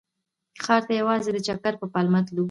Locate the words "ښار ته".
0.63-0.93